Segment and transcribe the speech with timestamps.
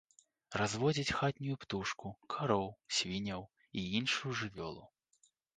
[0.61, 2.07] Разводзяць хатнюю птушку,
[2.37, 2.65] кароў,
[2.97, 3.47] свінняў
[3.83, 4.83] і іншую жывёлу.